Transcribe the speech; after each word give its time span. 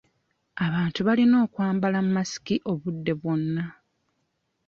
Abantu 0.65 0.99
balina 1.07 1.35
okwambala 1.45 1.97
masiki 2.15 2.55
obudde 2.71 3.13
bwonna. 3.19 3.63